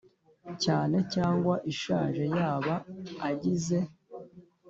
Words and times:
Cyane 0.63 0.97
cyangwa 1.13 1.55
ishaje 1.71 2.23
yaba 2.37 2.75
agize 3.29 3.77